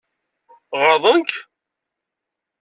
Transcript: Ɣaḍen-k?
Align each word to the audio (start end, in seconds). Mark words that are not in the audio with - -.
Ɣaḍen-k? 0.81 1.31